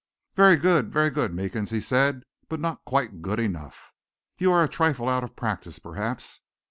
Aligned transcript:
"Very 0.35 0.55
good 0.55 0.91
very 0.91 1.11
good, 1.11 1.31
Meekins," 1.31 1.69
he 1.69 1.79
said, 1.79 2.23
"but 2.49 2.59
not 2.59 2.83
quite 2.85 3.21
good 3.21 3.39
enough. 3.39 3.93
You 4.39 4.51
are 4.51 4.63
a 4.63 4.67
trifle 4.67 5.07
out 5.07 5.23
of 5.23 5.35
practice, 5.35 5.77
perhaps. 5.77 6.39